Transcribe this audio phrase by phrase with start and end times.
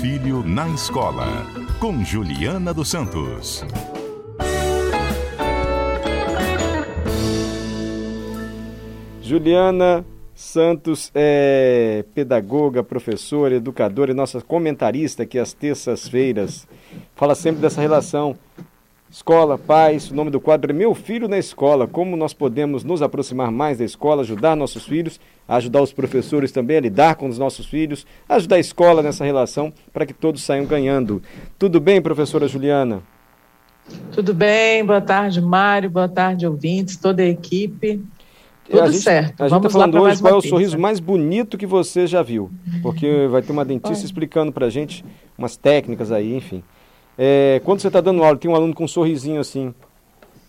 [0.00, 1.46] filho na escola,
[1.80, 3.64] com Juliana dos Santos.
[9.22, 10.04] Juliana
[10.34, 16.68] Santos é pedagoga, professora, educadora e nossa comentarista aqui às terças-feiras.
[17.14, 18.36] Fala sempre dessa relação
[19.16, 21.86] Escola, pais, o nome do quadro é Meu Filho na Escola.
[21.86, 26.76] Como nós podemos nos aproximar mais da escola, ajudar nossos filhos, ajudar os professores também
[26.76, 30.66] a lidar com os nossos filhos, ajudar a escola nessa relação para que todos saiam
[30.66, 31.22] ganhando.
[31.58, 33.02] Tudo bem, professora Juliana?
[34.12, 38.04] Tudo bem, boa tarde, Mário, boa tarde, ouvintes, toda a equipe.
[38.68, 39.44] Tudo a gente, certo.
[39.44, 42.50] A gente está falando hoje qual é o sorriso mais bonito que você já viu.
[42.82, 45.02] Porque vai ter uma dentista explicando para a gente
[45.38, 46.62] umas técnicas aí, enfim.
[47.18, 49.74] É, quando você está dando aula, tem um aluno com um sorrisinho assim,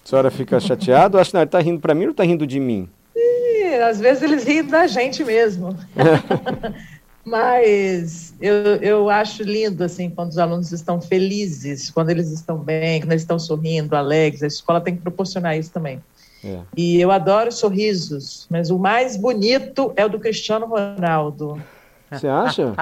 [0.04, 1.20] a senhora fica chateada?
[1.20, 2.90] Acho que ele está rindo para mim ou está rindo de mim?
[3.16, 5.76] E, às vezes eles riem da gente mesmo.
[7.26, 13.02] Mas eu, eu acho lindo, assim, quando os alunos estão felizes, quando eles estão bem,
[13.02, 14.42] quando eles estão sorrindo, alegres.
[14.44, 16.02] A escola tem que proporcionar isso também.
[16.42, 16.60] É.
[16.78, 21.62] E eu adoro sorrisos, mas o mais bonito é o do Cristiano Ronaldo.
[22.10, 22.74] Você acha?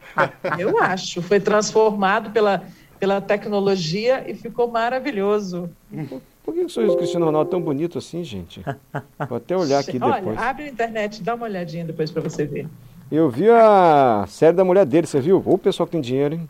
[0.58, 1.20] Eu acho.
[1.20, 2.62] Foi transformado pela
[3.00, 5.70] pela tecnologia e ficou maravilhoso.
[6.44, 8.62] Por que o sorriso do Cristiano Ronaldo é tão bonito assim, gente?
[9.26, 10.26] Vou até olhar aqui depois.
[10.26, 12.68] Olha, abre a internet, dá uma olhadinha depois para você ver.
[13.10, 15.42] Eu vi a série da mulher dele, você viu?
[15.44, 16.48] O pessoal que tem dinheiro, hein?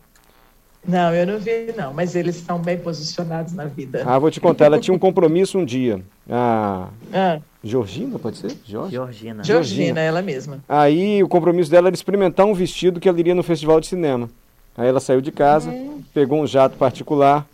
[0.85, 4.03] Não, eu não vi, não, mas eles estão bem posicionados na vida.
[4.05, 6.01] Ah, vou te contar, ela tinha um compromisso um dia.
[6.29, 7.39] A ah.
[7.63, 8.51] Georgina, pode ser?
[8.65, 8.91] Jorge?
[8.91, 9.43] Georgina.
[9.43, 10.59] Georgina, ela mesma.
[10.67, 14.27] Aí o compromisso dela era experimentar um vestido que ela iria no festival de cinema.
[14.77, 16.01] Aí ela saiu de casa, uhum.
[16.13, 17.45] pegou um jato particular,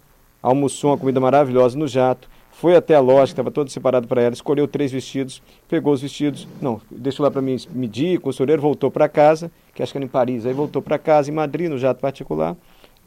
[0.42, 4.22] almoçou uma comida maravilhosa no jato, foi até a loja, que estava todo separado para
[4.22, 8.90] ela, escolheu três vestidos, pegou os vestidos, não, deixou lá para mim medir, costureiro, voltou
[8.90, 11.78] para casa, que acho que era em Paris, aí voltou para casa, em Madrid, no
[11.78, 12.56] jato particular.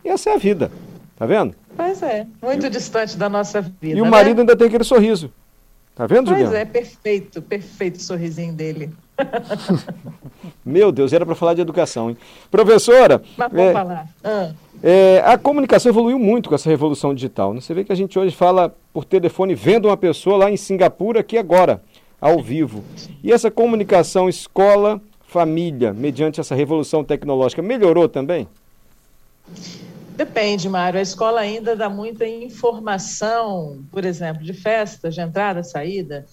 [0.05, 0.71] E essa é a vida,
[1.17, 1.55] tá vendo?
[1.77, 3.99] Pois é, muito e, distante da nossa vida.
[3.99, 4.11] E o né?
[4.11, 5.33] marido ainda tem aquele sorriso.
[5.97, 6.51] Tá vendo, Juliana?
[6.51, 8.91] Pois é, perfeito, perfeito o sorrisinho dele.
[10.65, 12.17] Meu Deus, era para falar de educação, hein?
[12.51, 13.23] Professora.
[13.37, 14.09] Mas é, falar.
[14.23, 14.53] Ah.
[14.83, 17.53] É, a comunicação evoluiu muito com essa revolução digital.
[17.53, 17.61] Né?
[17.61, 21.21] Você vê que a gente hoje fala por telefone vendo uma pessoa lá em Singapura
[21.21, 21.83] aqui agora,
[22.21, 22.85] ao vivo.
[23.23, 28.49] E essa comunicação escola, família, mediante essa revolução tecnológica, melhorou também?
[30.17, 30.99] Depende, Mário.
[30.99, 36.27] A escola ainda dá muita informação, por exemplo, de festa, de entrada, saída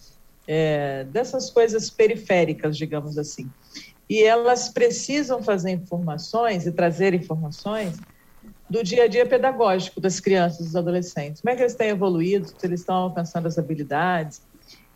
[0.47, 3.49] é, dessas coisas periféricas, digamos assim.
[4.09, 7.97] E elas precisam fazer informações e trazer informações
[8.69, 11.41] do dia a dia pedagógico das crianças dos adolescentes.
[11.41, 14.41] Como é que eles têm evoluído, se eles estão alcançando as habilidades.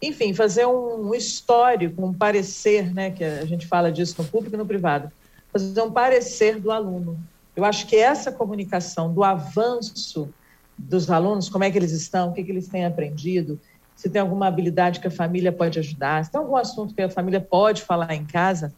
[0.01, 4.57] Enfim, fazer um histórico, um parecer, né, que a gente fala disso no público e
[4.57, 5.11] no privado,
[5.51, 7.19] fazer um parecer do aluno.
[7.55, 10.33] Eu acho que essa comunicação do avanço
[10.77, 13.59] dos alunos, como é que eles estão, o que, que eles têm aprendido,
[14.01, 17.09] se tem alguma habilidade que a família pode ajudar, se tem algum assunto que a
[17.09, 18.73] família pode falar em casa,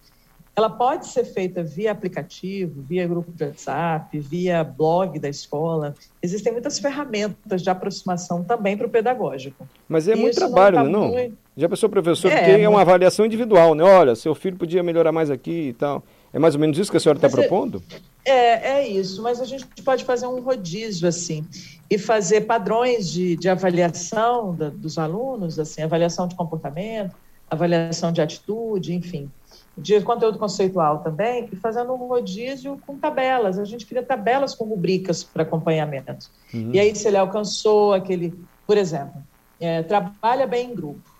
[0.54, 5.96] ela pode ser feita via aplicativo, via grupo de WhatsApp, via blog da escola.
[6.22, 9.66] Existem muitas ferramentas de aproximação também para o pedagógico.
[9.88, 11.08] Mas é muito trabalho, não, tá não?
[11.08, 11.38] Muito...
[11.56, 13.84] Já pensou, professor, é, porque é uma avaliação individual, né?
[13.84, 16.04] Olha, seu filho podia melhorar mais aqui e tal.
[16.34, 17.82] É mais ou menos isso que a senhora está é propondo?
[18.26, 21.46] É, é isso, mas a gente pode fazer um rodízio assim
[21.90, 27.16] e fazer padrões de, de avaliação da, dos alunos, assim, avaliação de comportamento,
[27.50, 29.30] avaliação de atitude, enfim,
[29.78, 33.60] de conteúdo conceitual também, e fazendo um rodízio com tabelas.
[33.60, 36.32] A gente cria tabelas com rubricas para acompanhamento.
[36.52, 36.72] Uhum.
[36.74, 38.34] E aí, se ele alcançou aquele,
[38.66, 39.22] por exemplo,
[39.60, 41.13] é, trabalha bem em grupo.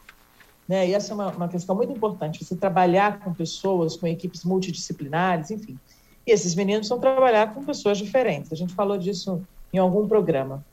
[0.68, 0.88] Né?
[0.88, 5.52] E essa é uma, uma questão muito importante, você trabalhar com pessoas, com equipes multidisciplinares,
[5.52, 5.78] enfim.
[6.26, 8.52] E esses meninos vão trabalhar com pessoas diferentes.
[8.52, 9.42] A gente falou disso
[9.74, 10.64] em algum programa.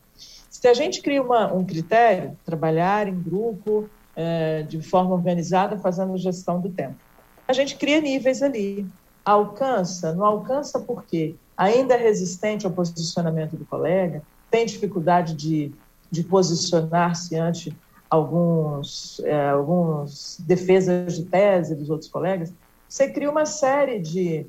[0.49, 6.17] Se a gente cria uma, um critério, trabalhar em grupo, é, de forma organizada, fazendo
[6.19, 6.97] gestão do tempo,
[7.49, 8.87] a gente cria níveis ali.
[9.25, 15.72] Alcança, não alcança porque ainda é resistente ao posicionamento do colega, tem dificuldade de,
[16.10, 17.77] de posicionar-se ante
[18.10, 22.53] alguns, é, alguns defesas de tese dos outros colegas,
[22.89, 24.47] você cria uma série de,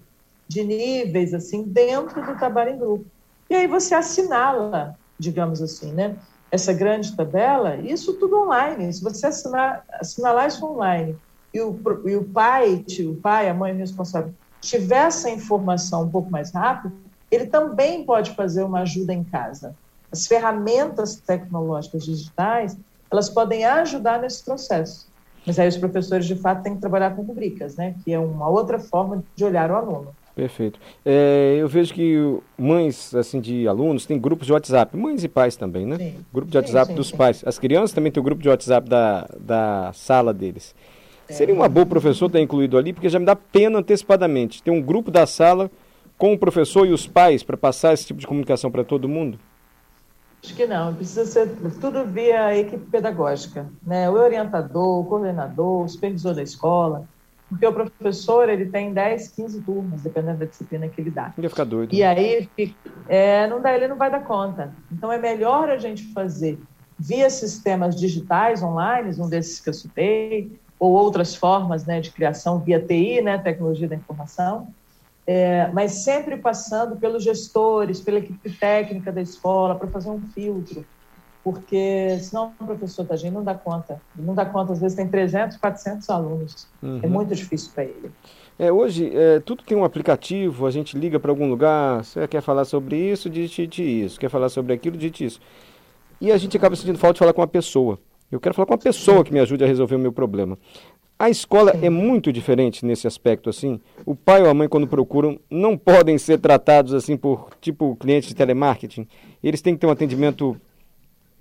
[0.47, 3.05] de níveis assim dentro do trabalho em grupo.
[3.49, 6.17] E aí você assinala, digamos assim, né?
[6.49, 8.91] Essa grande tabela, isso tudo online.
[8.91, 11.15] Se você assinar, assinalar isso online
[11.53, 16.31] e o, e o pai, o pai, a mãe responsável, tiver essa informação um pouco
[16.31, 16.93] mais rápido,
[17.29, 19.75] ele também pode fazer uma ajuda em casa.
[20.11, 22.77] As ferramentas tecnológicas digitais,
[23.11, 25.09] elas podem ajudar nesse processo.
[25.45, 27.95] Mas aí os professores, de fato, têm que trabalhar com rubricas, né?
[28.03, 30.15] que é uma outra forma de olhar o aluno.
[30.35, 30.79] Perfeito.
[31.05, 32.17] É, eu vejo que
[32.57, 35.97] mães assim de alunos têm grupos de WhatsApp, mães e pais também, né?
[35.97, 36.15] Sim.
[36.33, 37.43] Grupo de WhatsApp sim, sim, dos pais.
[37.45, 40.73] As crianças também têm o grupo de WhatsApp da, da sala deles.
[41.27, 41.33] É.
[41.33, 44.63] Seria uma boa professor ter incluído ali, porque já me dá pena antecipadamente.
[44.63, 45.69] Ter um grupo da sala
[46.17, 49.37] com o professor e os pais para passar esse tipo de comunicação para todo mundo?
[50.43, 54.09] Acho que não, precisa ser tudo via equipe pedagógica, né?
[54.09, 57.07] O orientador, o coordenador, o supervisor da escola,
[57.47, 61.33] porque o professor ele tem 10, 15 turmas, dependendo da disciplina que ele dá.
[61.38, 61.93] Ele ia ficar doido.
[61.93, 62.07] E né?
[62.07, 62.49] aí
[63.07, 64.73] é, não dá, ele não vai dar conta.
[64.91, 66.57] Então é melhor a gente fazer
[66.97, 72.59] via sistemas digitais online, um desses que eu citei, ou outras formas né, de criação
[72.59, 74.73] via TI, né, tecnologia da informação,
[75.25, 80.85] é, mas sempre passando pelos gestores, pela equipe técnica da escola, para fazer um filtro
[81.44, 84.00] porque senão o professor Tagin não dá conta.
[84.15, 86.68] Não dá conta, às vezes tem 300, 400 alunos.
[86.81, 87.00] É uhum.
[87.03, 88.12] É muito difícil para ele.
[88.59, 92.41] É, hoje, é, tudo tem um aplicativo, a gente liga para algum lugar, você quer
[92.41, 95.39] falar sobre isso, digite isso, quer falar sobre aquilo, digite isso.
[96.19, 97.97] E a gente acaba sentindo falta de falar com uma pessoa.
[98.31, 100.57] Eu quero falar com uma pessoa que me ajude a resolver o meu problema.
[101.21, 101.85] A escola Sim.
[101.85, 103.79] é muito diferente nesse aspecto, assim.
[104.07, 108.27] O pai ou a mãe, quando procuram, não podem ser tratados assim por, tipo, clientes
[108.27, 109.07] de telemarketing.
[109.44, 110.59] Eles têm que ter um atendimento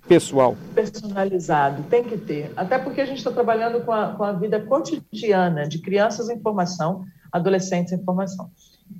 [0.07, 0.55] pessoal?
[0.75, 2.51] Personalizado, tem que ter.
[2.55, 6.39] Até porque a gente está trabalhando com a, com a vida cotidiana de crianças em
[6.39, 8.51] formação, adolescentes em formação.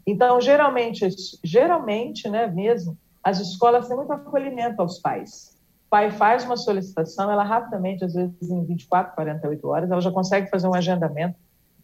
[0.03, 1.07] Então, geralmente,
[1.43, 5.55] geralmente, né, mesmo, as escolas têm muito acolhimento aos pais.
[5.91, 10.09] O pai faz uma solicitação, ela rapidamente, às vezes em 24, 48 horas, ela já
[10.09, 11.35] consegue fazer um agendamento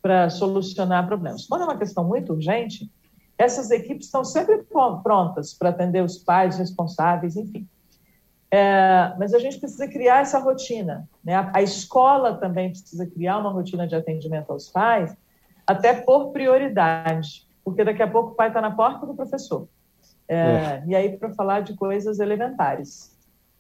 [0.02, 1.46] para solucionar problemas.
[1.46, 2.90] Quando é uma questão muito urgente,
[3.38, 4.64] essas equipes estão sempre
[5.04, 7.68] prontas para atender os pais responsáveis, enfim.
[8.50, 11.06] É, mas a gente precisa criar essa rotina.
[11.22, 11.36] Né?
[11.36, 15.14] A, a, escola também precisa criar uma rotina de atendimento aos pais,
[15.68, 19.68] até por prioridade, porque daqui a pouco o pai está na porta do professor.
[20.30, 20.84] É, é.
[20.88, 23.17] E aí, para falar de coisas elementares.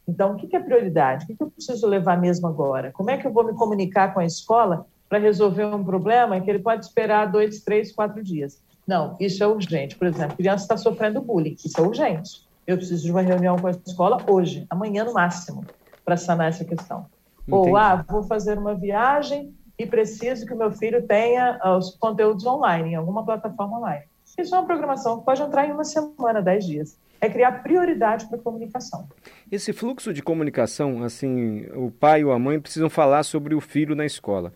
[0.07, 1.25] Então, o que, é prioridade?
[1.25, 2.91] O que, que eu preciso levar mesmo agora?
[2.91, 6.49] Como é que eu vou me comunicar com a escola para resolver um problema que
[6.49, 8.61] ele pode esperar dois, três, quatro dias?
[8.87, 9.97] Não, isso é urgente.
[9.97, 13.55] Por exemplo, a criança está sofrendo bullying, isso é urgente eu preciso de uma reunião
[13.55, 15.65] com a escola hoje, amanhã no máximo,
[16.03, 17.05] para sanar essa questão.
[17.47, 17.69] Entendi.
[17.69, 21.95] Ou, ah, vou fazer uma viagem e preciso que o meu filho tenha ah, os
[21.95, 24.03] conteúdos online, em alguma plataforma online.
[24.37, 26.99] Isso é uma programação que pode entrar em uma semana, dez dias.
[27.19, 29.07] É criar prioridade para a comunicação.
[29.51, 33.95] Esse fluxo de comunicação, assim, o pai ou a mãe precisam falar sobre o filho
[33.95, 34.53] na escola.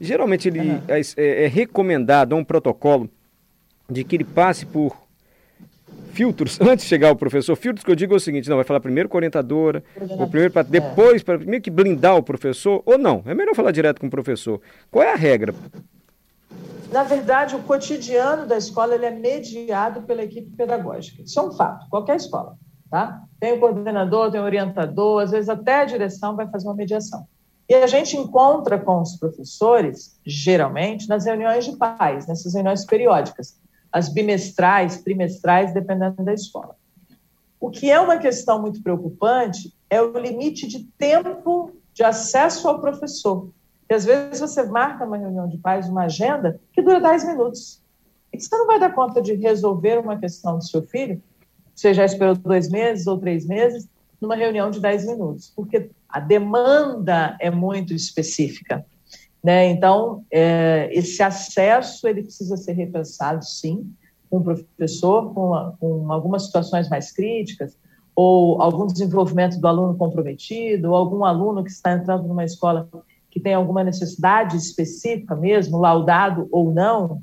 [0.00, 0.82] Geralmente ele uhum.
[0.88, 3.10] é, é, é recomendado um protocolo
[3.88, 5.06] de que ele passe por
[6.12, 7.56] filtros antes de chegar ao professor.
[7.56, 10.28] Filtros que eu digo é o seguinte: não, vai falar primeiro com a orientadora, ou
[10.28, 14.00] primeiro para depois, para meio que blindar o professor, ou não, é melhor falar direto
[14.00, 14.60] com o professor.
[14.90, 15.54] Qual é a regra?
[16.90, 21.22] Na verdade, o cotidiano da escola ele é mediado pela equipe pedagógica.
[21.22, 22.56] Isso é um fato, qualquer escola.
[22.90, 23.22] Tá?
[23.40, 27.26] Tem o coordenador, tem o orientador, às vezes até a direção vai fazer uma mediação.
[27.68, 33.58] E a gente encontra com os professores, geralmente, nas reuniões de pais, nessas reuniões periódicas
[33.96, 36.76] as bimestrais, trimestrais, dependendo da escola.
[37.58, 42.78] O que é uma questão muito preocupante é o limite de tempo de acesso ao
[42.78, 43.48] professor.
[43.88, 47.80] E às vezes você marca uma reunião de pais, uma agenda, que dura 10 minutos.
[48.32, 51.22] E você não vai dar conta de resolver uma questão do seu filho,
[51.74, 53.88] você já esperou dois meses ou três meses,
[54.20, 58.84] numa reunião de 10 minutos, porque a demanda é muito específica.
[59.44, 59.68] Né?
[59.68, 63.92] Então, é, esse acesso ele precisa ser repensado, sim,
[64.30, 67.76] com o professor, com, com algumas situações mais críticas,
[68.14, 72.88] ou algum desenvolvimento do aluno comprometido, ou algum aluno que está entrando numa escola
[73.36, 77.22] que tem alguma necessidade específica mesmo, laudado ou não,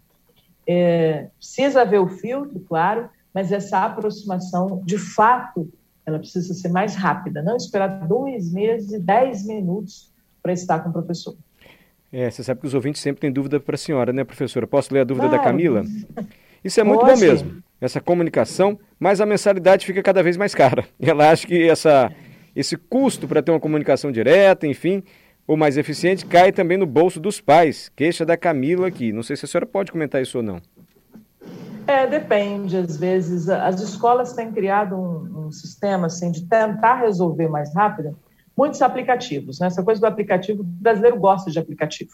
[0.67, 5.67] é, precisa haver o filtro, claro, mas essa aproximação, de fato,
[6.05, 10.12] ela precisa ser mais rápida, não esperar dois meses e dez minutos
[10.43, 11.36] para estar com o professor.
[12.12, 14.67] É, você sabe que os ouvintes sempre têm dúvida para a senhora, né, professora?
[14.67, 15.84] Posso ler a dúvida da Camila?
[16.63, 17.13] Isso é muito Pode.
[17.13, 20.86] bom mesmo, essa comunicação, mas a mensalidade fica cada vez mais cara.
[21.01, 22.12] Ela acha que essa,
[22.55, 25.01] esse custo para ter uma comunicação direta, enfim,
[25.46, 27.90] ou mais eficiente, cai também no bolso dos pais.
[27.96, 29.12] Queixa da Camila aqui.
[29.12, 30.62] Não sei se a senhora pode comentar isso ou não.
[31.86, 32.78] É, depende.
[32.78, 38.18] Às vezes, as escolas têm criado um, um sistema assim, de tentar resolver mais rápido
[38.56, 39.60] muitos aplicativos.
[39.60, 39.68] Né?
[39.68, 42.12] Essa coisa do aplicativo, o brasileiro gosta de aplicativo.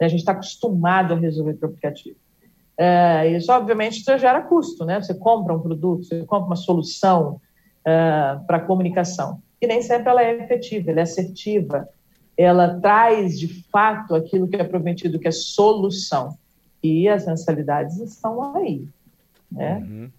[0.00, 0.06] Né?
[0.06, 2.16] A gente está acostumado a resolver por aplicativo.
[2.78, 4.84] É, isso, obviamente, já gera custo.
[4.84, 5.00] Né?
[5.00, 7.40] Você compra um produto, você compra uma solução
[7.84, 9.42] é, para comunicação.
[9.60, 11.88] E nem sempre ela é efetiva, ela é assertiva.
[12.36, 16.36] Ela traz, de fato, aquilo que é prometido, que é solução.
[16.82, 18.84] E as mensalidades estão aí.
[19.50, 19.76] Né?
[19.76, 20.10] Uhum.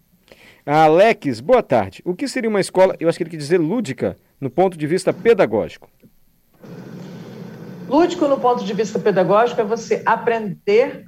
[0.65, 2.01] Alex, boa tarde.
[2.05, 4.87] O que seria uma escola, eu acho que ele quer dizer lúdica, no ponto de
[4.87, 5.89] vista pedagógico?
[7.89, 11.05] Lúdico, no ponto de vista pedagógico, é você aprender